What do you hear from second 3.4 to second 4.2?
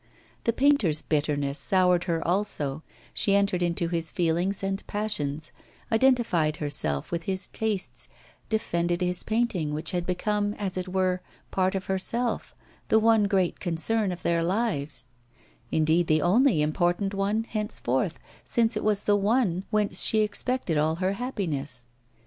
into his